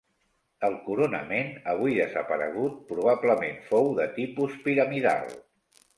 El 0.67 0.77
coronament, 0.85 1.51
avui 1.75 1.99
desaparegut, 1.99 2.81
probablement 2.93 3.61
fou 3.69 3.93
de 4.01 4.11
tipus 4.19 4.57
piramidal. 4.65 5.33